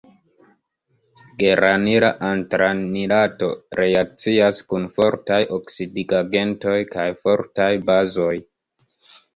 Geranila 1.43 2.09
antranilato 2.29 3.51
reakcias 3.81 4.65
kun 4.73 4.91
fortaj 4.99 5.41
oksidigagentoj 5.61 6.77
kaj 6.97 7.09
fortaj 7.25 7.73
bazoj. 7.93 8.35